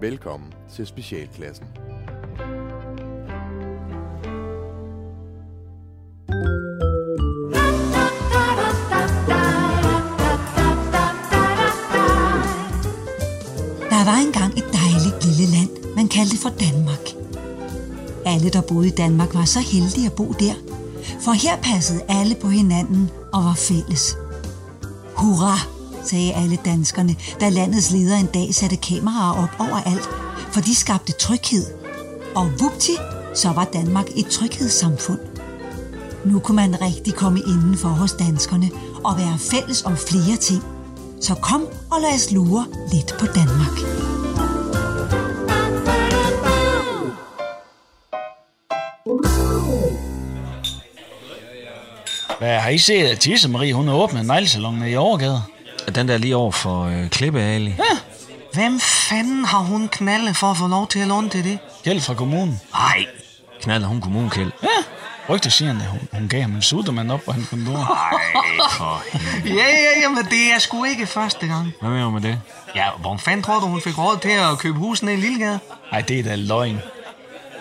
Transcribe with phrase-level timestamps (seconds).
[0.00, 1.66] Velkommen til Specialklassen.
[13.90, 17.04] Der var engang et dejligt lille land, man kaldte for Danmark.
[18.26, 20.54] Alle, der boede i Danmark, var så heldige at bo der,
[21.20, 24.16] for her passede alle på hinanden og var fælles.
[25.16, 25.77] Hurra,
[26.08, 30.08] sagde alle danskerne, da landets leder en dag satte kameraer op overalt,
[30.52, 31.66] for de skabte tryghed.
[32.34, 32.96] Og vupti,
[33.34, 35.18] så var Danmark et tryghedssamfund.
[36.24, 38.70] Nu kunne man rigtig komme indenfor hos danskerne
[39.04, 40.62] og være fælles om flere ting.
[41.20, 43.78] Så kom og lad os lure lidt på Danmark.
[52.38, 55.42] Hvad har I set, at Tisse Marie, hun har åbnet neglesalongen i Overgade?
[55.94, 57.70] Den der lige over for øh, Klippe Ali.
[57.78, 57.98] Ja,
[58.52, 61.58] Hvem fanden har hun knaldet for at få lov til at låne til det?
[61.84, 62.60] Kjeld fra kommunen.
[62.72, 63.06] Nej,
[63.62, 64.52] Knaller hun kommunkæld.
[64.62, 64.68] Ja,
[65.34, 67.76] rygter siger han, at hun, hun gav ham en suddermand op på hans kontor.
[67.76, 69.02] Ej, for
[69.58, 71.72] ja, ja, jamen det er sgu ikke første gang.
[71.80, 72.40] Hvad mener du med det?
[72.74, 75.58] Ja, hvor fanden tror du, hun fik råd til at købe husene i Lillegade?
[75.92, 76.80] Ej, det er da løgn.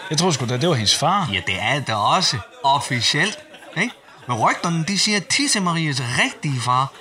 [0.10, 1.30] Jeg tror sgu da, det var hendes far.
[1.34, 2.38] Ja, det er det også.
[2.64, 3.40] Officielt,
[3.78, 3.94] ikke?
[4.28, 6.92] Men rygterne, de siger, at Tisse Maries rigtige far,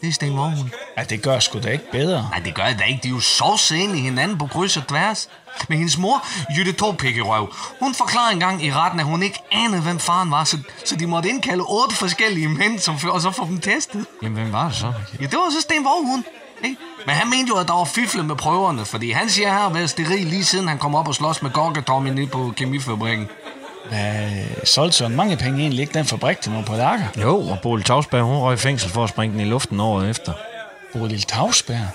[0.00, 0.70] det er Sten Vorhund.
[0.96, 2.28] Ej, det gør sgu da ikke bedre.
[2.30, 3.00] Nej, det gør det da ikke.
[3.02, 5.28] De er jo så sene i hinanden på kryds og tværs.
[5.68, 9.98] Men hendes mor, Jytte Torpikkerøv, hun forklarede engang i retten, at hun ikke anede, hvem
[9.98, 13.60] faren var, så, så de måtte indkalde otte forskellige mænd, som, og så få dem
[13.60, 14.06] testet.
[14.22, 14.92] Jamen, hvem var det så?
[15.20, 16.24] Ja, det var så Sten Vorhund.
[16.64, 16.76] Ikke?
[17.06, 19.62] Men han mente jo, at der var fifle med prøverne, fordi han siger, at han
[19.62, 22.52] har været steril lige siden han kom op og slås med Gorka Tommy nede på
[22.56, 23.28] kemifabrikken.
[23.88, 24.30] Hvad
[24.64, 27.06] solgte Søren mange penge egentlig ikke den fabrik til nogle polakker?
[27.22, 30.10] Jo, og Bolle Tavsberg, hun røg i fængsel for at springe den i luften året
[30.10, 30.32] efter.
[30.92, 31.86] Bodil Tavsberg.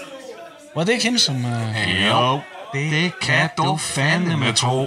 [0.75, 1.35] Var det ikke hende, som...
[1.35, 2.07] Uh...
[2.07, 2.39] Jo,
[2.73, 4.83] det, det kan du fandme tro.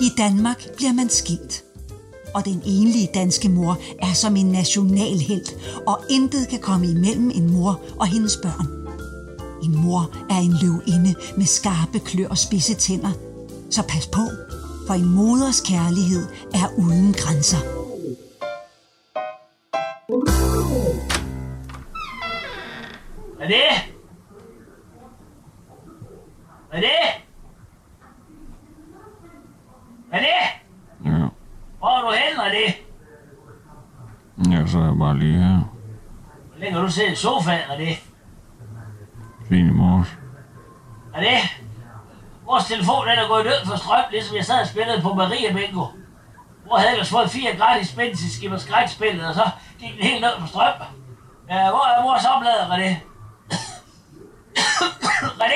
[0.00, 1.64] I Danmark bliver man skilt.
[2.34, 5.54] Og den enlige danske mor er som en nationalhelt,
[5.86, 8.83] og intet kan komme imellem en mor og hendes børn.
[9.64, 13.12] En mor er en løvinde med skarpe klør og spidse tænder.
[13.70, 14.24] Så pas på,
[14.86, 17.58] for en moders kærlighed er uden grænser.
[23.36, 23.94] Hvad er det?
[26.70, 26.90] Hvad er det?
[30.08, 31.10] Hvad er det?
[31.10, 31.28] Ja,
[31.78, 32.74] Hvor er du hen, hvad er det?
[34.52, 35.60] ja så er jeg bare lige her.
[36.50, 37.96] Hvor længe har du siddet i sofaen, hvad er det?
[39.48, 40.18] Fint i morges.
[41.14, 41.38] Er det?
[42.46, 45.52] Vores telefon den er gået død for strøm, ligesom jeg sad og spillede på Maria
[45.52, 45.86] Bingo.
[46.66, 50.20] Hvor havde ellers fået fire gratis spil til Skipper Skrækspillet, og så gik den helt
[50.20, 50.72] ned på strøm.
[51.50, 52.96] Ja, hvor er vores oplader, er er?
[55.36, 55.46] Hvad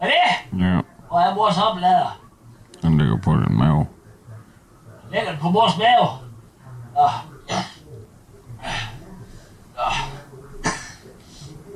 [0.00, 0.60] er det?
[0.60, 2.18] Ja, Hvor er vores oplader?
[2.82, 3.86] den ligger på din mave.
[5.12, 6.08] Den på vores mave.
[6.94, 7.31] Nå.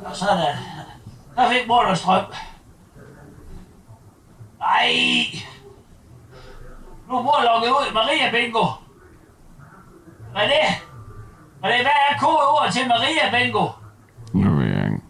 [0.09, 0.57] Nå, sådan.
[1.37, 2.25] Der fik mor noget strøm.
[4.59, 4.89] Nej.
[7.09, 7.95] Nu er mor lukket ud.
[7.95, 8.67] Maria Bingo.
[10.35, 10.67] Er det?
[11.61, 11.85] Hvad er, det?
[11.85, 13.69] hvad er kodeordet til Maria Bingo?
[14.33, 15.01] Det ved jeg ikke.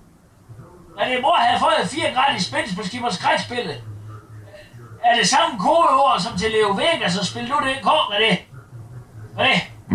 [0.98, 3.84] Er det, mor havde fået fire gratis spils på Skipper Skrækspillet?
[5.04, 8.38] Er det samme kodeord som til Leo Vegas, og spil nu det kort er det?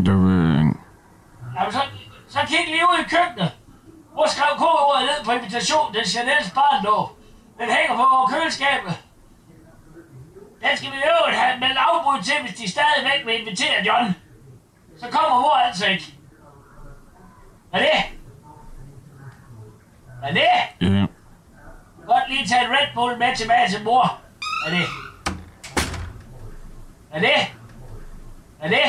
[0.05, 0.79] Det ved jeg ikke.
[1.55, 1.81] Jamen, så,
[2.27, 3.51] så kig lige ud i køkkenet.
[4.13, 7.09] Hvor skrev kodeordet ned på invitation til Chanels barndåb?
[7.59, 8.93] Den hænger på køleskabet.
[10.61, 14.15] Den skal vi øvrigt have meldt afbud til, hvis de stadigvæk vil invitere John.
[14.99, 16.15] Så kommer mor altså ikke.
[17.73, 17.97] Er det?
[20.23, 20.51] Er det?
[20.81, 21.05] Ja,
[22.07, 24.21] Godt lige tage en Red Bull med tilbage til mor.
[24.67, 24.85] Er det?
[27.11, 27.55] Er det?
[28.61, 28.85] Er det?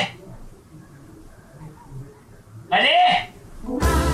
[2.73, 4.12] Er det?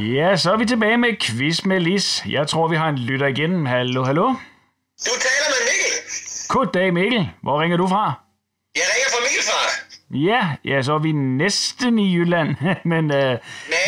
[0.00, 2.22] Ja, så er vi tilbage med quiz med Lis.
[2.28, 3.66] Jeg tror, vi har en lytter igen.
[3.66, 4.26] Hallo, hallo.
[5.06, 5.92] Du taler med Mikkel.
[6.48, 7.30] Goddag, Mikkel.
[7.42, 8.12] Hvor ringer du fra?
[8.76, 9.72] Jeg ringer fra Middelfart.
[10.10, 12.48] Ja, ja, så er vi næsten i Jylland.
[12.94, 13.38] Men øh, Nej,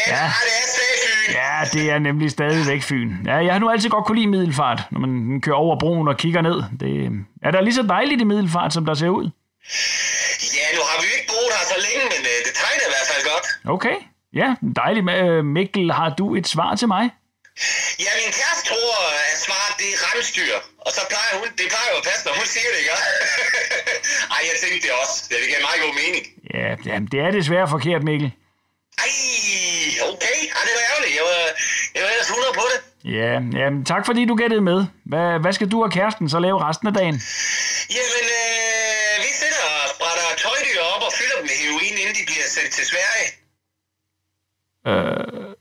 [0.08, 0.30] Ja.
[0.44, 1.32] det er stadig Fyn.
[1.32, 3.12] ja, det er nemlig stadigvæk Fyn.
[3.26, 6.16] Ja, jeg har nu altid godt kunne lide Middelfart, når man kører over broen og
[6.16, 6.62] kigger ned.
[6.80, 7.10] Det,
[7.42, 9.24] er der lige så dejligt i Middelfart, som der ser ud?
[10.58, 12.92] Ja, nu har vi jo ikke boet her så længe, men øh, det tegner i
[12.94, 13.46] hvert fald godt.
[13.74, 13.96] Okay,
[14.40, 14.48] ja,
[14.80, 15.06] dejligt.
[15.10, 17.04] Øh, Mikkel, har du et svar til mig?
[18.04, 18.92] Ja, min kæreste tror,
[19.30, 20.54] at smart det er rensdyr.
[20.86, 22.90] Og så plejer hun, det plejer jo at passe, når hun siger det, ikke?
[24.34, 25.14] Ej, jeg tænkte det også.
[25.30, 26.22] Ja, det giver meget god mening.
[26.56, 28.30] Ja, jamen, det er desværre forkert, Mikkel.
[29.04, 29.12] Ej,
[30.10, 30.38] okay.
[30.56, 31.12] Ej, det var ærgerligt.
[31.18, 31.40] Jeg var,
[31.94, 32.78] jeg var ellers 100 på det.
[33.18, 34.78] Ja, jamen, tak fordi du gættede med.
[35.10, 37.16] Hvad, hvad skal du og kæresten så lave resten af dagen?
[37.98, 42.24] Jamen, øh, vi sidder og brætter tøjdyr op og fylder dem med heroin, inden de
[42.30, 43.28] bliver sendt til Sverige.
[44.86, 45.54] Øh,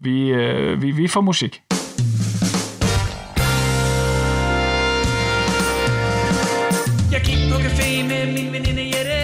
[0.00, 1.62] vi, øh, vi, vi får musik.
[7.12, 9.20] Jeg gik på café med min veninde Jette.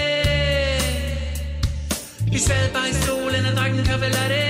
[2.32, 4.44] Vi sad bare i solen og drak en kaffe latte.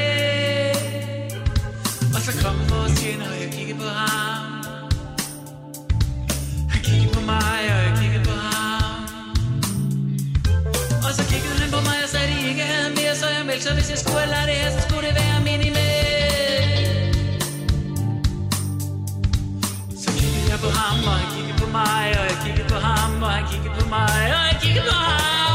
[2.14, 3.50] Og så kom vores tjener, og jeg
[13.56, 17.14] mere Så hvis jeg skulle her, så skulle det være minimalt
[20.02, 23.22] Så kiggede jeg på ham, og han kiggede på mig, og jeg kiggede på ham,
[23.22, 25.45] og han kiggede på mig, og jeg kiggede på ham.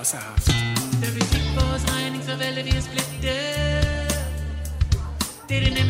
[0.00, 0.46] Også have haft.
[1.02, 3.34] Da vi fik vores regning, så valgte vi at splitte
[5.48, 5.85] Det er det nemmeste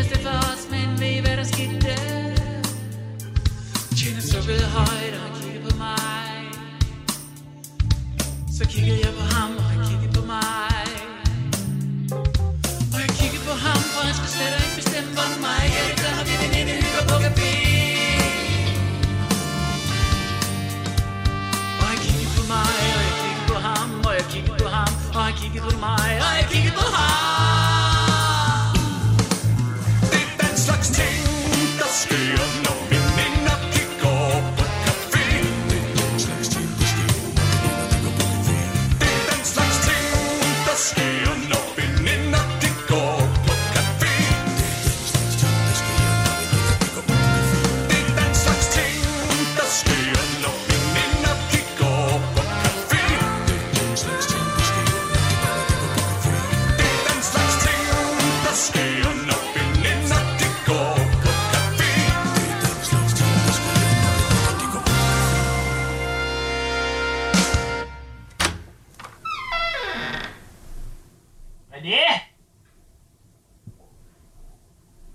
[71.90, 72.20] det?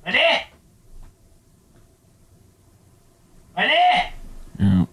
[0.01, 0.37] Hvad er det?
[3.53, 4.13] Hvad er det?
[4.59, 4.85] Ja,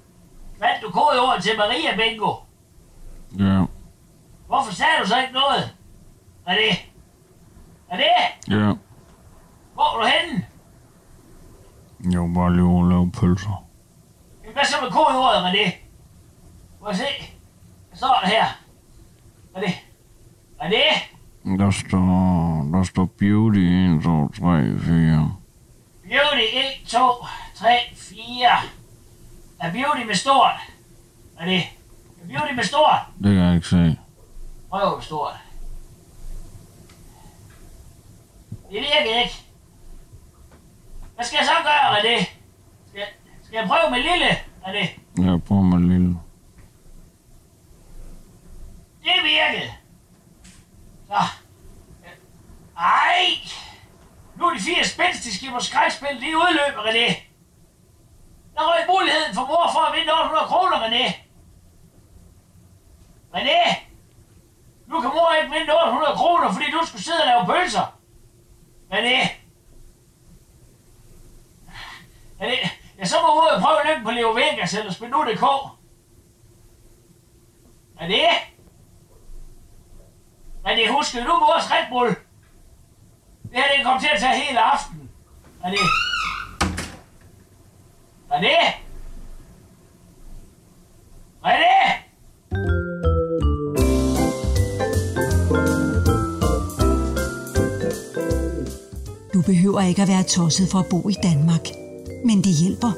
[0.59, 2.35] Fandt du kodeordet til Maria Bingo?
[3.39, 3.65] ja,
[4.47, 5.77] Hvorfor sagde du så ikke noget?
[6.45, 6.79] Hvad er det?
[7.89, 8.55] Hvad er det?
[8.55, 8.73] ja.
[9.75, 10.47] Hvor er du henne?
[12.13, 13.65] Jeg var bare lige over at lave pølser.
[14.53, 15.75] Hvad så med kodeordet, René?
[16.81, 17.05] Må jeg se?
[17.89, 18.45] Hvad står der her?
[19.53, 20.71] Hvad er
[21.49, 21.55] det?
[21.55, 21.59] Er det?
[21.61, 25.37] Der står, der står beauty 1, 2, 3, 4.
[26.03, 26.47] Beauty
[26.83, 26.99] 1, 2,
[27.55, 28.49] 3, 4.
[29.61, 30.55] Er beauty med stort?
[31.39, 31.63] Er det?
[32.23, 32.99] Er beauty med stort?
[33.23, 33.99] Det kan jeg ikke se.
[34.71, 35.35] Prøv med stort.
[38.71, 39.45] Det virker ikke.
[41.15, 42.29] Hvad skal jeg så gøre, René?
[42.89, 43.03] Skal,
[43.43, 44.31] skal jeg prøve med lille,
[44.63, 45.01] René?
[45.23, 46.19] Jeg prøver med lille.
[49.03, 49.73] Det virkede.
[51.07, 51.23] Så.
[52.79, 53.25] Ej!
[54.37, 57.09] Nu er de fire spændstige på skrækspil lige udløbet, René.
[58.55, 61.05] Der røg muligheden for mor for at vinde 800 kroner, René.
[63.35, 63.61] René!
[64.87, 67.87] Nu kan mor ikke vinde 800 kroner, fordi du skulle sidde og lave pølser.
[68.93, 69.19] René!
[72.41, 72.69] René, Men.
[72.99, 75.45] Ja, så må ud og prøve lykken på Leo Vegas eller Spinu.dk.
[78.01, 78.29] Men det...
[80.65, 82.09] Men det husker du vores Red Bull.
[83.43, 84.98] Det her, det kommer til at tage hele aften.
[85.69, 85.81] René!
[88.31, 88.57] René!
[91.45, 91.75] René!
[99.35, 101.69] Du behøver ikke at være tosset for at bo i Danmark.
[102.25, 102.93] Men det hjælper.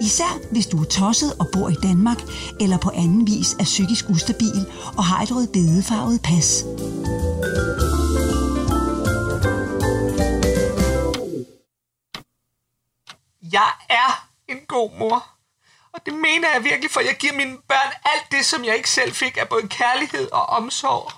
[0.00, 2.22] Især hvis du er tosset og bor i Danmark,
[2.60, 6.64] eller på anden vis er psykisk ustabil og har et rødbedefarvet pas.
[6.64, 6.99] Jeg
[14.80, 15.26] god mor.
[15.94, 18.90] Og det mener jeg virkelig, for jeg giver mine børn alt det, som jeg ikke
[18.90, 21.12] selv fik af både kærlighed og omsorg.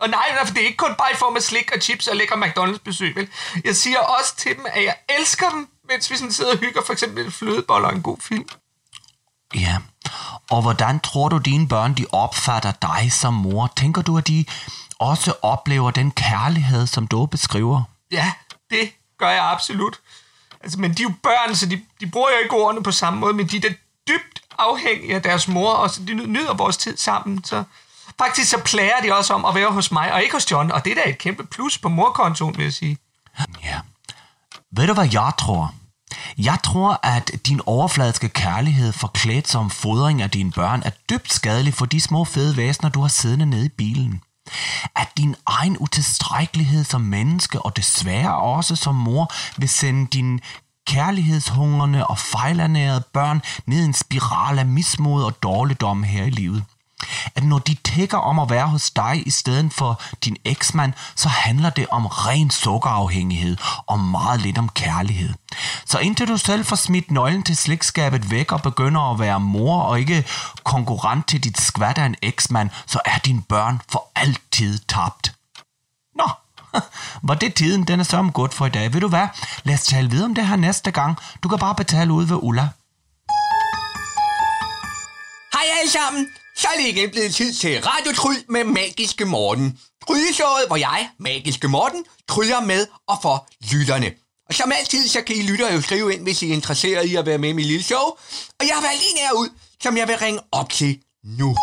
[0.00, 2.16] Og nej, for det er ikke kun bare i form af slik og chips og
[2.16, 3.28] lækker McDonald's-besøg, vel?
[3.64, 6.82] Jeg siger også til dem, at jeg elsker dem, mens vi sådan sidder og hygger
[6.86, 8.48] for eksempel en flødebolle og en god film.
[9.54, 9.76] Ja,
[10.50, 13.72] og hvordan tror du, dine børn de opfatter dig som mor?
[13.76, 14.44] Tænker du, at de
[14.98, 17.82] også oplever den kærlighed, som du beskriver?
[18.10, 18.32] Ja,
[18.70, 20.00] det gør jeg absolut.
[20.62, 23.20] Altså, men de er jo børn, så de, de bruger jo ikke ordene på samme
[23.20, 23.68] måde, men de er da
[24.08, 27.44] dybt afhængige af deres mor, og så de nyder vores tid sammen.
[27.44, 27.64] Så
[28.18, 30.84] faktisk så plager de også om at være hos mig, og ikke hos John, og
[30.84, 32.98] det er da et kæmpe plus på morkontoen, vil jeg sige.
[33.64, 33.80] Ja.
[34.72, 35.74] Ved du, hvad jeg tror?
[36.38, 41.74] Jeg tror, at din overfladiske kærlighed forklædt som fodring af dine børn er dybt skadelig
[41.74, 44.22] for de små fede væsener, du har siddende nede i bilen.
[44.96, 50.40] At din egen utilstrækkelighed som menneske, og desværre også som mor, vil sende din
[50.86, 56.64] kærlighedshungrende og fejlernærede børn ned i en spiral af mismod og dårligdom her i livet.
[57.34, 61.28] At når de tækker om at være hos dig i stedet for din eksmand, så
[61.28, 65.34] handler det om ren sukkerafhængighed og meget lidt om kærlighed.
[65.84, 69.80] Så indtil du selv får smidt nøglen til slægtskabet væk og begynder at være mor
[69.82, 70.24] og ikke
[70.64, 75.32] konkurrent til dit skvat af en eksmand, så er dine børn for altid tabt.
[76.16, 76.28] Nå,
[77.28, 78.92] var det tiden, den er så om godt for i dag.
[78.92, 79.26] Ved du hvad?
[79.64, 81.16] Lad os tale videre om det her næste gang.
[81.42, 82.68] Du kan bare betale ud ved Ulla.
[85.52, 86.28] Hej alle sammen.
[86.56, 89.78] Så er det igen blevet tid til Radiotryl med Magiske Morten.
[90.06, 94.10] Trylleshowet, hvor jeg, Magiske Morten, tryller med og for lytterne.
[94.48, 97.16] Og som altid, så kan I lyttere jo skrive ind, hvis I er interesseret i
[97.16, 98.06] at være med i mit lille show.
[98.60, 99.48] Og jeg har valgt en af ud,
[99.82, 101.56] som jeg vil ringe op til nu.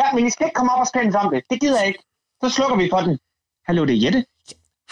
[0.00, 1.42] Ja, men I skal ikke komme op og skændes om det.
[1.50, 2.02] Det gider jeg ikke.
[2.42, 3.18] Så slukker vi for den.
[3.66, 4.24] Hallo, det er Jette.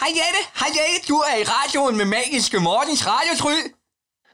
[0.01, 3.63] Hej Jette, hej Jette, du er i radioen med Magiske Mortens radiotryl.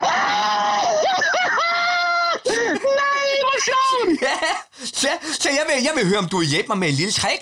[3.01, 4.21] Nej, hvor sjovt!
[4.27, 4.37] Ja,
[4.85, 5.07] så,
[5.41, 7.41] så jeg, vil, jeg vil høre, om du vil hjælpe mig med en lille trick.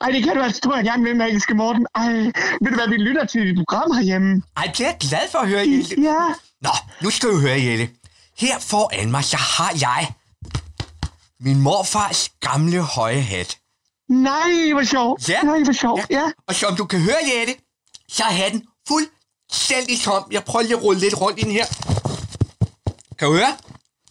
[0.00, 1.86] Ej, det kan du altså tro, at jeg gerne vil, Magiske Morten.
[1.94, 2.12] Ej,
[2.62, 4.42] ved du hvad, vi lytter til dit program herhjemme.
[4.56, 6.00] Ej, det er jeg glad for at høre, Jette.
[6.02, 6.18] Ja.
[6.60, 6.70] Nå,
[7.02, 7.88] nu skal du høre, Jette.
[8.38, 10.12] Her foran mig, så har jeg
[11.40, 13.58] min morfars gamle høje hat.
[14.08, 15.28] Nej, hvor sjovt.
[15.28, 15.42] Ja.
[15.42, 16.06] Nej, hvor sjovt.
[16.10, 16.30] Ja.
[16.48, 17.54] Og som du kan høre, Jette,
[18.08, 20.24] så er hatten fuldstændig tom.
[20.30, 21.66] Jeg prøver lige at rulle lidt rundt i den her.
[23.18, 23.56] Kan du høre?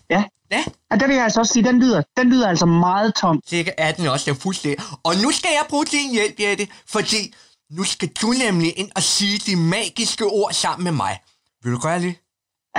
[0.09, 0.23] Ja.
[0.51, 0.63] Ja.
[0.91, 3.39] Og der vil jeg altså også sige, den lyder, den lyder altså meget tom.
[3.47, 4.85] Sikkert er den også, er fuldstændig.
[5.03, 7.33] Og nu skal jeg bruge din hjælp, Jette, fordi
[7.71, 11.19] nu skal du nemlig ind og sige de magiske ord sammen med mig.
[11.63, 12.15] Vil du gøre det?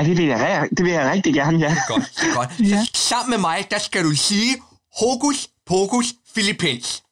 [0.01, 1.77] Ja, det vil jeg, det vil jeg rigtig gerne, ja.
[1.89, 2.51] Godt, godt.
[2.61, 2.85] Ja.
[2.85, 4.63] Så sammen med mig, der skal du sige
[5.01, 7.03] hokus pokus filippins.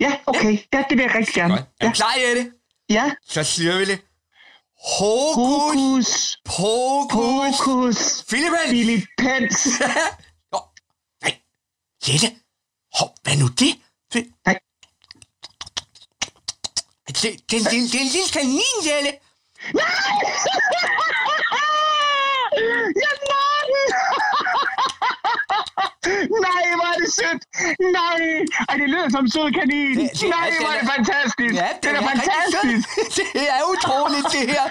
[0.00, 0.58] Ja, okay.
[0.72, 1.54] Ja, det vil jeg rigtig gerne.
[1.54, 1.66] Godt.
[1.80, 2.52] Er du klar, Jette?
[2.88, 3.10] Ja.
[3.26, 4.00] Så siger vi det.
[4.98, 8.70] Hokus, Hokus pokus, pokus filippins.
[8.70, 9.80] Filippens.
[10.52, 10.58] Nå,
[11.22, 11.34] nej.
[12.08, 12.26] Jette,
[12.98, 13.74] hov, hvad nu det?
[14.12, 14.58] det Nej.
[17.06, 19.12] Det, det, det, det, det er en lille kanin, Jette.
[23.02, 23.84] Ja, Morten!
[26.46, 27.42] Nej, er det sødt!
[27.98, 28.20] Nej!
[28.68, 29.98] Ej, det lyder som en sød kanin!
[29.98, 31.54] Det- det- Nej, det hvor er det er- fantastisk!
[31.60, 32.88] Ja, det er rigtig fantastisk!
[33.38, 34.64] Det er utroligt, det her.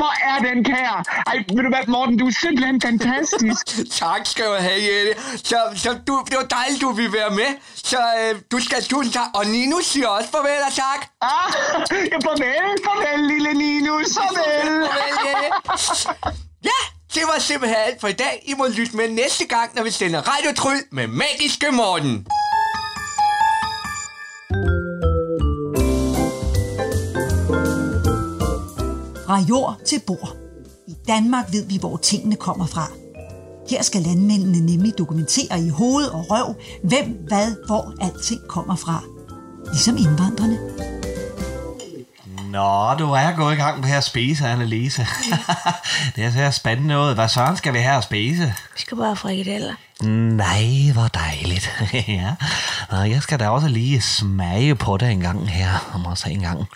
[0.00, 1.02] Hvor er den kær?
[1.26, 3.64] Ej, ved du hvad, Morten, du er simpelthen fantastisk.
[4.02, 5.12] Tak skal du have, Jette.
[5.50, 7.50] Så, så du, det var dejligt, du ville være med.
[7.74, 9.28] Så øh, du skal tusind tak.
[9.34, 11.00] Og Nino siger også farvel og tak.
[11.22, 11.48] Ah,
[12.12, 14.88] ja, farvel, farvel, lille Ninus, farvel.
[14.88, 15.48] Farvel, Jette.
[16.70, 16.80] Ja,
[17.14, 18.42] det var simpelthen alt for i dag.
[18.46, 22.26] I må lytte med næste gang, når vi sender Radiotryl med Magiske Morten.
[29.26, 30.36] Fra jord til bord.
[30.86, 32.90] I Danmark ved vi, hvor tingene kommer fra.
[33.70, 39.02] Her skal landmændene nemlig dokumentere i hoved og røv, hvem, hvad, hvor alting kommer fra.
[39.72, 40.58] Ligesom indvandrerne.
[42.54, 45.06] Nå, du er gået i gang med at spise, Annelise.
[46.16, 47.14] det er så spændende noget.
[47.14, 48.54] Hvad søren skal vi have at spise?
[48.74, 49.74] Vi skal bare have frikadeller.
[50.36, 51.70] Nej, hvor dejligt.
[52.08, 52.34] ja.
[52.90, 55.90] Nå, jeg skal da også lige smage på det en gang her.
[55.94, 56.68] Om også en gang.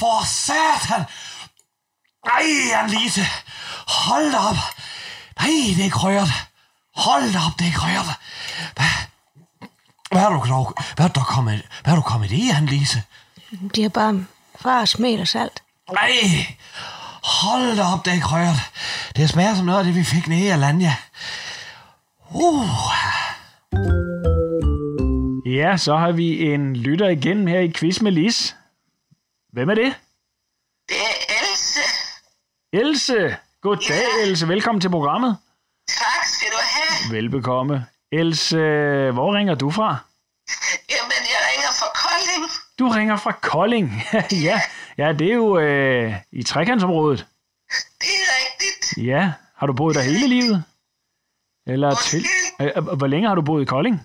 [0.00, 1.04] For satan!
[2.24, 3.26] Ej, Annelise!
[3.88, 4.79] Hold op!
[5.40, 6.28] Nej, det er krøret.
[6.94, 8.14] Hold da op, det er krøret.
[8.76, 8.92] Hvad,
[10.10, 13.02] hvad er du, dog- hvad er du kommet, hvad er du kommet i, Annelise?
[13.74, 14.26] De har bare
[14.60, 15.62] far smel og salt.
[15.92, 16.10] Nej,
[17.22, 18.56] hold da op, det er krøret.
[19.16, 20.96] Det smager som noget af det, vi fik nede i Alanya.
[22.30, 22.66] Uh.
[25.46, 28.56] Ja, så har vi en lytter igen her i Quiz med Lis.
[29.52, 29.94] Hvem er det?
[30.88, 31.80] Det er Else.
[32.72, 33.36] Else.
[33.62, 34.48] Goddag, Else.
[34.48, 35.36] Velkommen til programmet.
[35.88, 37.14] Tak skal du have.
[37.16, 37.86] Velbekomme.
[38.12, 38.56] Else,
[39.12, 39.96] hvor ringer du fra?
[40.90, 42.50] Jamen, jeg ringer fra Kolding.
[42.78, 43.86] Du ringer fra Kolding.
[44.48, 44.60] ja,
[44.98, 47.26] ja, det er jo øh, i trekantsområdet.
[48.00, 49.06] Det er rigtigt.
[49.06, 50.64] Ja, har du boet der hele livet?
[51.66, 52.26] Eller til?
[52.60, 53.96] Øh, øh, hvor længe har du boet i Kolding?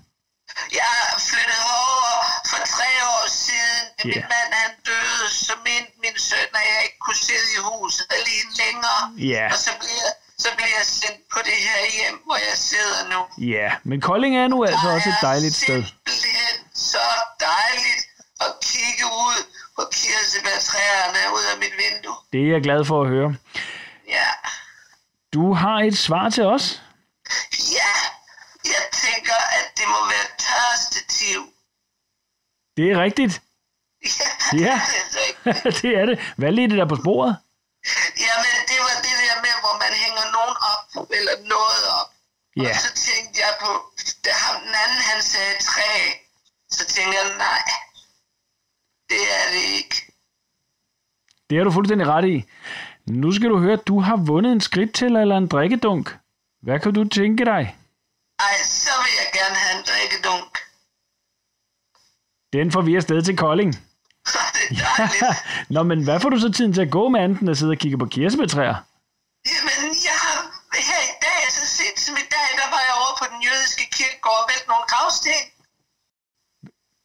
[0.82, 0.96] Jeg
[1.30, 2.14] flyttede over
[2.50, 3.86] for tre år siden.
[4.00, 4.04] Ja.
[4.06, 8.08] Min mand han døde, så mente min søn, at jeg ikke kunne sidde i huset
[8.18, 9.02] alene længere.
[9.34, 9.46] Ja.
[9.54, 10.14] Og så blev, jeg,
[10.44, 13.20] så blev jeg sendt på det her hjem, hvor jeg sidder nu.
[13.56, 15.80] Ja, men Kolding er nu altså også et dejligt sted.
[15.84, 16.56] Simpelthen
[16.94, 17.08] så
[17.52, 18.04] dejligt
[18.46, 19.40] at kigge ud
[19.76, 22.16] på kirsebærtræerne ud af mit vindue.
[22.34, 23.36] Det er jeg glad for at høre.
[24.08, 24.30] Ja.
[25.34, 26.82] Du har et svar til os.
[27.80, 27.94] Ja,
[28.74, 31.40] jeg tænker, at det må være tørstetiv.
[32.78, 33.42] Det er rigtigt.
[34.66, 34.76] Ja,
[35.82, 36.18] det er det.
[36.38, 37.34] Hvad lige det der på sporet?
[38.26, 42.10] Jamen, det var det der med, hvor man hænger nogen op, eller noget op.
[42.66, 43.72] Ja, Så tænkte jeg på,
[44.26, 45.92] da ham den anden, han sagde træ,
[46.70, 47.64] så tænkte jeg, nej,
[49.10, 49.96] det er det ikke.
[51.50, 52.38] det har du fuldstændig ret i.
[53.10, 56.18] Nu skal du høre, at du har vundet en skridt til eller en drikkedunk.
[56.62, 57.76] Hvad kan du tænke dig?
[58.40, 60.52] Ej, så vil jeg gerne have en drikkedunk.
[62.54, 63.76] Den får vi afsted til Kolding.
[64.72, 65.36] Ja.
[65.70, 67.78] Nå, men hvad får du så tiden til at gå med anden at sidde og
[67.78, 68.76] kigge på kirsebærtræer?
[69.52, 70.38] Jamen, jeg har
[70.90, 73.84] her i dag, så sent som i dag, der var jeg over på den jødiske
[73.98, 75.42] kirkegård og vælte nogle gravsten.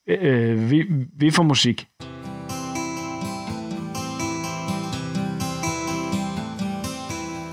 [0.08, 0.84] Øh, vi,
[1.22, 1.86] vi får musik.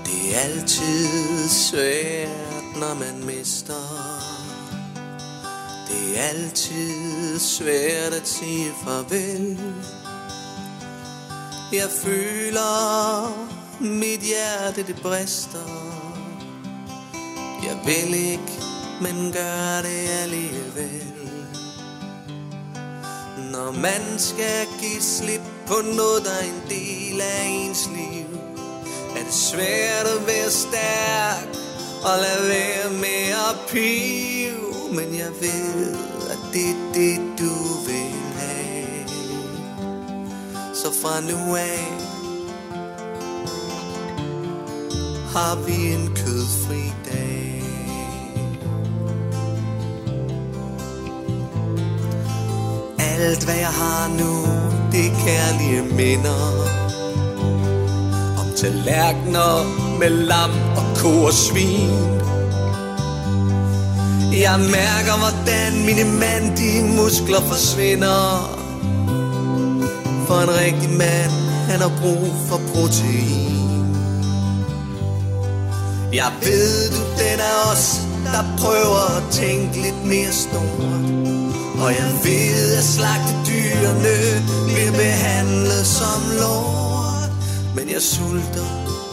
[0.06, 3.84] Det er altid svært, når man mister.
[5.88, 9.58] Det er altid svært at sige farvel.
[11.72, 13.48] Jeg føler,
[13.80, 15.68] mit hjerte det brister.
[17.64, 18.52] Jeg vil ikke,
[19.02, 21.12] men gør det alligevel.
[23.52, 28.40] Når man skal give slip på noget, der er en del af ens liv,
[29.16, 31.48] er det svært at være stærk
[32.04, 34.94] og lade være med at pive.
[34.94, 35.96] Men jeg ved,
[36.30, 37.77] at det er det, du
[41.08, 41.78] fra nu af
[45.34, 47.62] har vi en kødfri dag.
[52.98, 54.32] Alt hvad jeg har nu,
[54.92, 56.42] det er kærlige minder
[58.40, 58.46] Om.
[58.56, 59.52] Tallerkener
[59.98, 61.90] med lam og ko og svin.
[64.42, 68.57] Jeg mærker, hvordan mine mandige muskler forsvinder.
[70.28, 71.36] For en rigtig mand,
[71.70, 73.96] han har brug for protein
[76.12, 81.18] Jeg ved, du den er os, der prøver at tænke lidt mere stort
[81.82, 84.18] og jeg ved, at slagte dyrene
[84.66, 87.30] bliver behandlet som lort.
[87.76, 88.68] Men jeg sulter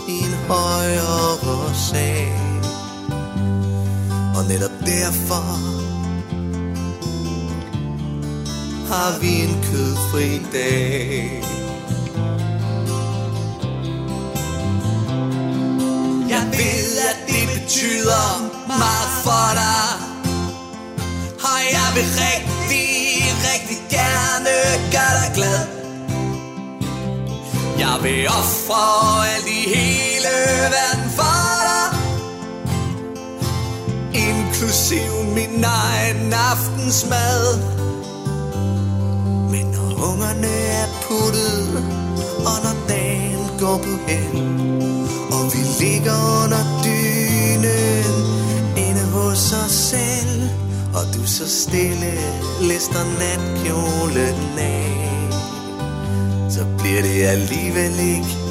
[0.08, 2.34] i en højere sag.
[4.36, 5.85] Og netop derfor
[8.88, 11.44] har vi en kødfri dag.
[16.30, 18.26] Jeg ved, at det betyder
[18.68, 20.16] meget for dig.
[21.56, 22.88] Og jeg vil rigtig,
[23.50, 24.54] rigtig gerne
[24.92, 25.60] gøre dig glad
[27.80, 30.34] Jeg vil ofre alt i hele
[30.76, 31.88] verden for dig
[34.14, 37.85] Inklusiv min egen aftensmad
[40.10, 41.68] Ungerne er puttet,
[42.50, 44.36] og når dagen går på hen
[45.36, 48.16] Og vi ligger under dynen,
[48.78, 50.42] inde hos os selv
[50.96, 52.14] Og du så stille
[52.62, 54.96] lister natkjolen af
[56.50, 58.45] Så bliver det alligevel ikke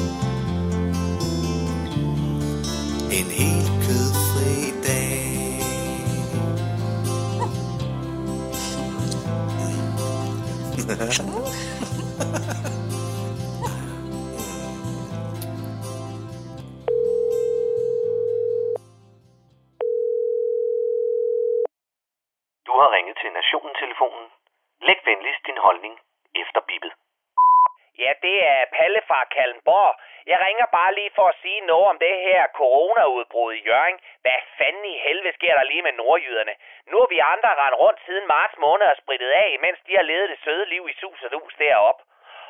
[31.55, 33.99] lige sige noget om det her coronaudbrud i Jørgen.
[34.21, 36.55] Hvad fanden i helvede sker der lige med nordjyderne?
[36.89, 40.05] Nu har vi andre rendt rundt siden marts måned og spritet af, mens de har
[40.11, 41.99] levet det søde liv i sus og dus derop.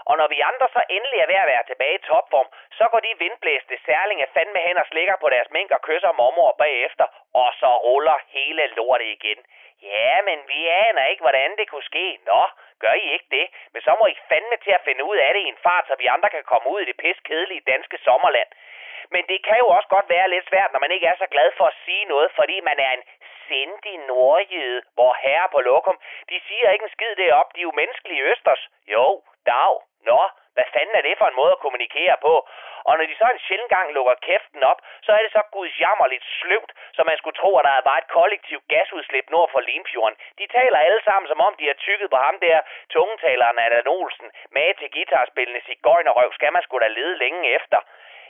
[0.09, 2.99] Og når vi andre så endelig er ved at være tilbage i topform, så går
[2.99, 7.05] de vindblæste særlinge fandme hen og slikker på deres mink og kysser mormor bagefter,
[7.41, 9.39] og så ruller hele lortet igen.
[9.81, 12.19] Ja, men vi aner ikke, hvordan det kunne ske.
[12.25, 12.41] Nå,
[12.79, 13.47] gør I ikke det?
[13.73, 15.95] Men så må I fandme til at finde ud af det i en fart, så
[15.99, 18.49] vi andre kan komme ud i det pis kedelige danske sommerland.
[19.13, 21.51] Men det kan jo også godt være lidt svært, når man ikke er så glad
[21.57, 23.03] for at sige noget, fordi man er en
[23.47, 25.99] sindig nordjyde, hvor herre på lokum.
[26.29, 28.69] De siger ikke en skid derop, de er jo menneskelige østers.
[28.87, 29.21] Jo,
[29.53, 29.73] dag.
[30.09, 30.21] Nå,
[30.55, 32.33] hvad fanden er det for en måde at kommunikere på?
[32.87, 36.25] Og når de så en sjældent gang lukker kæften op, så er det så gudsjammerligt
[36.39, 40.17] sløvt, så man skulle tro, at der var et kollektivt gasudslip nord for Limfjorden.
[40.39, 42.59] De taler alle sammen, som om de har tykket på ham der,
[42.95, 44.29] tungetaleren Allan Olsen.
[44.55, 47.79] mage til guitarspillende cigøjnerøv skal man sgu da lede længe efter.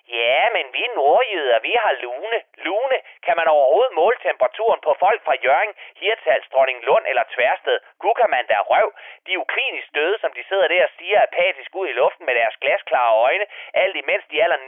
[0.07, 2.39] Ja, men vi nordjyder, vi har lune.
[2.65, 7.77] Lune, kan man overhovedet måle temperaturen på folk fra Jørgen, Hirtals, Dronninglund eller Tværsted?
[7.99, 8.87] Gud kan man da røv.
[9.25, 12.25] De er jo klinisk døde, som de sidder der og stiger apatisk ud i luften
[12.25, 14.59] med deres glasklare øjne, alt imens de aller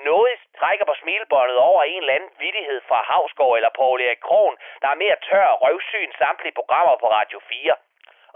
[0.60, 4.88] trækker på smilebåndet over en eller anden vittighed fra Havsgård eller Paul Erik Krohn, der
[4.90, 7.76] er mere tør og røvsyn samtlige programmer på Radio 4.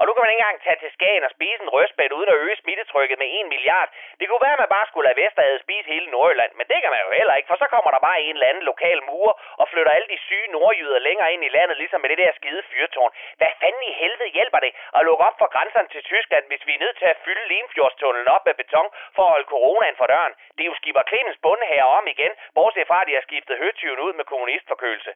[0.01, 2.39] Og nu kan man ikke engang tage til Skagen og spise en røstbæt uden at
[2.43, 3.89] øge smittetrykket med 1 milliard.
[4.19, 6.91] Det kunne være, at man bare skulle lade Vesterhavet spise hele Nordjylland, men det kan
[6.93, 9.29] man jo heller ikke, for så kommer der bare en eller anden lokal mur
[9.61, 12.63] og flytter alle de syge nordjyder længere ind i landet, ligesom med det der skide
[12.71, 13.11] fyrtårn.
[13.39, 16.73] Hvad fanden i helvede hjælper det at lukke op for grænserne til Tyskland, hvis vi
[16.75, 20.33] er nødt til at fylde Limfjordstunnelen op med beton for at holde coronaen for døren?
[20.55, 23.61] Det er jo skipper Clemens bunde her om igen, bortset fra, at de har skiftet
[23.63, 25.13] høtyven ud med kommunistforkølelse.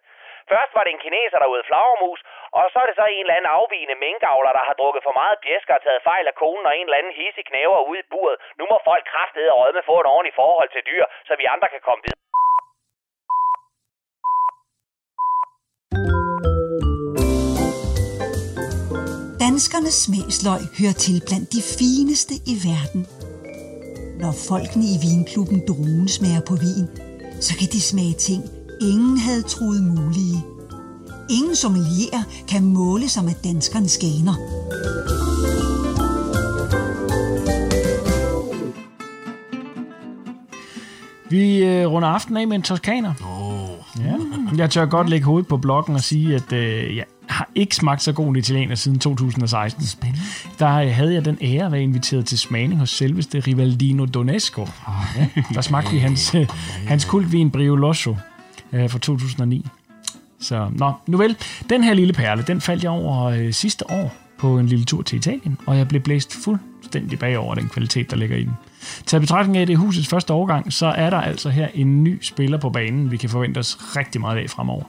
[0.51, 2.19] Først var det en kineser, der ude flagermus,
[2.57, 5.37] og så er det så en eller anden afvigende minkavler, der har drukket for meget
[5.43, 8.37] bjæsker og taget fejl af konen og en eller anden hisse knæver ude i buret.
[8.59, 11.69] Nu må folk kraftede og rødme få et ordentligt forhold til dyr, så vi andre
[11.73, 12.23] kan komme videre.
[19.43, 23.03] Danskernes smagsløg hører til blandt de fineste i verden.
[24.21, 26.87] Når folkene i vinklubben Druen smager på vin,
[27.45, 28.41] så kan de smage ting,
[28.91, 30.54] ingen havde troet mulige.
[31.29, 34.35] Ingen sommelier kan måle sig med danskernes ganer.
[41.29, 43.13] Vi øh, runder aftenen af med en toskaner.
[43.23, 44.05] Oh.
[44.05, 44.15] Ja.
[44.57, 48.03] Jeg tør godt lægge hovedet på blokken og sige, at øh, jeg har ikke smagt
[48.03, 49.85] så god en italiener siden 2016.
[49.85, 50.21] Spændende.
[50.59, 54.67] Der øh, havde jeg den ære at være inviteret til smagning hos selveste Rivaldino Donesco.
[55.17, 56.47] Ja, der smagte vi hans, øh,
[56.87, 58.15] hans kultvin Brioloso
[58.73, 59.65] øh, fra 2009.
[60.39, 61.37] Så, nå, nu vel,
[61.69, 65.01] den her lille perle, den faldt jeg over øh, sidste år på en lille tur
[65.01, 68.53] til Italien, og jeg blev blæst fuldstændig bagover den kvalitet, der ligger i den.
[69.05, 72.57] Til betragtning af, det husets første årgang, så er der altså her en ny spiller
[72.57, 74.83] på banen, vi kan forvente os rigtig meget af fremover.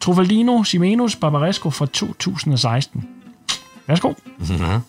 [0.00, 3.08] Trofaldino Simenos Barbaresco fra 2016.
[3.86, 4.12] Værsgo.
[4.48, 4.80] Ja.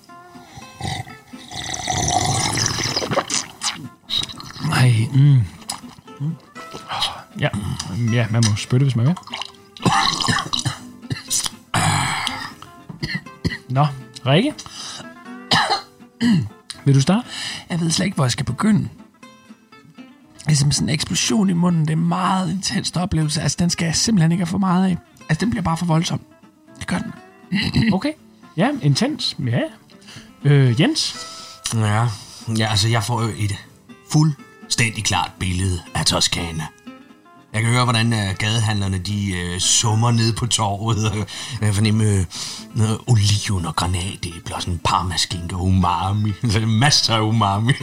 [4.71, 5.41] Ej, mm.
[7.39, 7.49] Ja,
[8.13, 9.15] ja, man må spytte, hvis man vil.
[13.69, 13.87] Nå,
[14.25, 14.53] Rikke?
[16.85, 17.27] Vil du starte?
[17.69, 18.89] Jeg ved slet ikke, hvor jeg skal begynde.
[20.45, 21.81] Det er som sådan en eksplosion i munden.
[21.81, 23.41] Det er en meget intens oplevelse.
[23.41, 24.97] Altså, den skal jeg simpelthen ikke have for meget af.
[25.29, 26.19] Altså, den bliver bare for voldsom.
[26.79, 27.13] Det gør den.
[27.93, 28.11] Okay.
[28.57, 29.35] Ja, intens.
[29.45, 29.61] Ja.
[30.43, 31.15] Øh, Jens?
[31.73, 32.07] Ja,
[32.57, 33.65] ja, altså jeg får jo et
[34.11, 36.65] fuldstændig klart billede af Toskana.
[37.55, 41.11] Jeg kan høre, hvordan uh, gadehandlerne de uh, summer ned på torvet.
[41.11, 42.25] og Jeg kan fornemme
[42.75, 46.31] uh, oliven og granatæbler, sådan parmaskinke og umami.
[46.51, 47.73] Så masser af umami.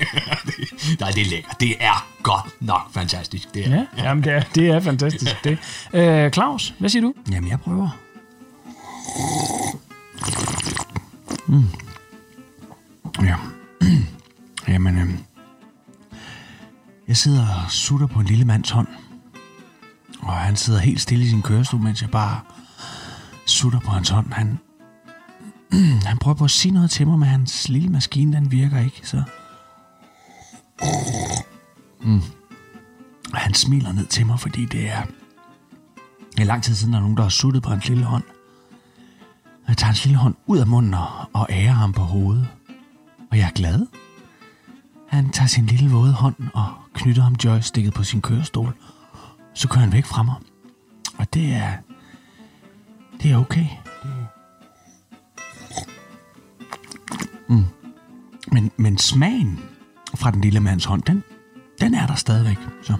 [0.46, 0.54] det,
[1.00, 1.60] nej, det er lækkert.
[1.60, 3.54] Det er godt nok fantastisk.
[3.54, 3.70] Det er.
[3.70, 5.44] Ja, jamen det er, det er fantastisk.
[5.44, 5.58] Det.
[5.92, 7.14] Øh, Claus, hvad siger du?
[7.30, 7.88] Jamen, jeg prøver.
[11.46, 11.64] Mm.
[13.22, 13.36] Ja.
[14.72, 15.18] Jamen, øhm,
[17.08, 18.88] jeg sidder og sutter på en lille mands hånd.
[20.22, 22.40] Og han sidder helt stille i sin kørestol, mens jeg bare
[23.46, 24.32] sutter på hans hånd.
[24.32, 24.58] Han,
[26.08, 29.00] han prøver på at sige noget til mig, men hans lille maskine, den virker ikke,
[29.04, 29.22] så...
[32.02, 32.22] Mm.
[33.32, 35.02] Og han smiler ned til mig, fordi det er...
[36.32, 38.24] Det er lang tid siden, der er nogen, der har suttet på hans lille hånd.
[39.68, 42.48] Jeg tager hans lille hånd ud af munden og, og ærer ham på hovedet.
[43.30, 43.86] Og jeg er glad.
[45.08, 48.74] Han tager sin lille våde hånd og knytter ham joysticket på sin kørestol.
[49.54, 50.34] Så kører han væk fra mig.
[51.18, 51.72] Og det er...
[53.22, 53.66] Det er okay.
[57.48, 57.64] Mm.
[58.52, 59.60] Men, men smagen
[60.14, 61.24] fra den lille mands hånd, den,
[61.80, 62.58] den er der stadigvæk.
[62.82, 62.96] Så.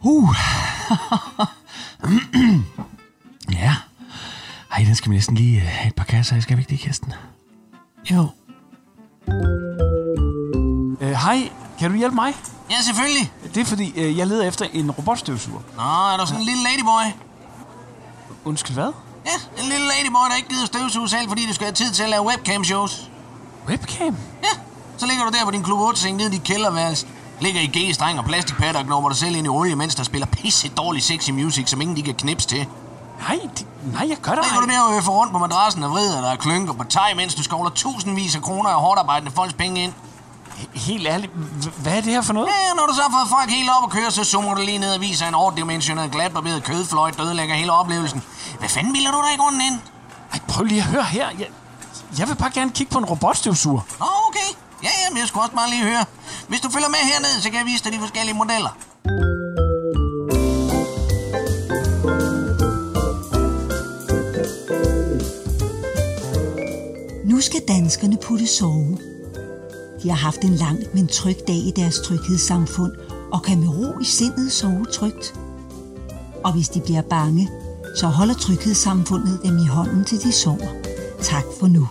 [0.00, 0.34] Uh.
[3.60, 3.76] ja.
[4.72, 6.36] Ej, den skal vi næsten lige øh, have et par kasser.
[6.36, 7.12] Jeg skal vi ikke det, Kirsten?
[8.10, 8.28] Jo.
[11.00, 12.34] Øh, Hej, kan du hjælpe mig?
[12.70, 13.32] Ja, selvfølgelig.
[13.54, 15.60] Det er fordi, øh, jeg leder efter en robotstøvsuger.
[15.76, 15.82] Nå,
[16.12, 17.12] er du sådan en lille ladyboy?
[18.44, 18.92] Undskyld, hvad?
[19.26, 22.02] Ja, en lille ladyboy, der ikke gider støvsuge selv, fordi du skal have tid til
[22.02, 23.10] at lave webcam-shows.
[23.68, 24.16] Webcam?
[24.42, 24.60] Ja,
[24.96, 27.06] så ligger du der på din klub 8-seng nede i dit kælderværelse.
[27.40, 30.26] Ligger i G-streng og plastikpatter og knopper dig selv ind i olie, mens der spiller
[30.26, 32.66] pisse dårlig sexy music, som ingen de kan knipse til.
[33.20, 35.90] Nej, det, nej, jeg gør det Ligger du der og øffer rundt på madrassen og
[35.90, 39.32] vrider dig og klynker på teg, mens du skovler tusindvis af kroner af hårdt arbejdende
[39.32, 39.92] folks penge ind.
[40.74, 41.32] Helt ærligt,
[41.82, 42.48] hvad er det her for noget?
[42.48, 44.78] Ja, når du så har fået folk helt op og køre, så zoomer du lige
[44.78, 48.22] ned og viser en overdimensioneret glatbarberet kødfløjt, der ødelægger hele oplevelsen.
[48.58, 49.78] Hvad fanden vil du der i grunden ind?
[50.32, 51.28] Ej, prøv lige at høre her.
[51.38, 51.48] Jeg,
[52.18, 53.80] jeg vil bare gerne kigge på en robotstøvsuger.
[54.00, 54.50] Nå, okay.
[54.82, 56.04] Ja, ja, men jeg skulle også bare lige høre.
[56.48, 58.70] Hvis du følger med herned, så kan jeg vise dig de forskellige modeller.
[67.24, 69.09] Nu skal danskerne putte sove.
[70.02, 72.94] De har haft en lang, men tryg dag i deres tryghedssamfund
[73.34, 75.26] og kan med ro i sindet sove trygt.
[76.46, 77.44] Og hvis de bliver bange,
[78.00, 80.70] så holder tryghedssamfundet dem i hånden til de sover.
[81.30, 81.84] Tak for nu.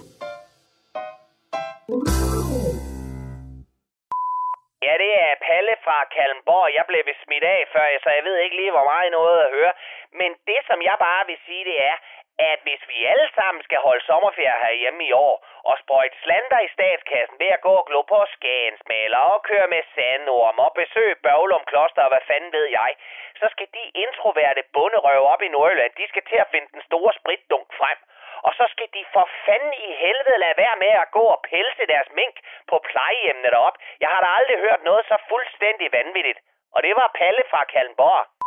[4.85, 6.67] Ja, det er Palle fra Kalmborg.
[6.77, 9.73] Jeg blev smidt af før, så jeg ved ikke lige, hvor meget noget at høre.
[10.19, 11.95] Men det, som jeg bare vil sige, det er,
[12.39, 15.35] at hvis vi alle sammen skal holde sommerferie herhjemme i år,
[15.69, 19.83] og sprøjte slander i statskassen ved at gå og glo på skagensmaler og køre med
[19.95, 22.91] sandorm og besøge Børglum Kloster og hvad fanden ved jeg,
[23.39, 27.13] så skal de introverte bunderøve op i Nordjylland, de skal til at finde den store
[27.19, 27.99] spritdunk frem.
[28.47, 31.83] Og så skal de for fanden i helvede lade være med at gå og pelse
[31.93, 32.35] deres mink
[32.69, 33.75] på plejehjemmene derop.
[33.99, 36.39] Jeg har da aldrig hørt noget så fuldstændig vanvittigt.
[36.75, 38.38] Og det var Palle fra Kalmborg.